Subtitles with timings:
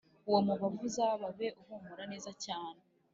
[0.27, 2.81] Uwo mubavu uzababe uhumura neza cyane